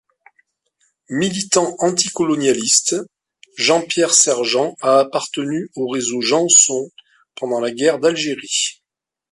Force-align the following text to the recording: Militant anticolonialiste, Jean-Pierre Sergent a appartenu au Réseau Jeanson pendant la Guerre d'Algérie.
Militant 1.11 1.75
anticolonialiste, 1.77 2.95
Jean-Pierre 3.55 4.15
Sergent 4.15 4.73
a 4.81 4.97
appartenu 4.97 5.69
au 5.75 5.87
Réseau 5.89 6.21
Jeanson 6.21 6.89
pendant 7.35 7.59
la 7.59 7.69
Guerre 7.69 7.99
d'Algérie. 7.99 8.81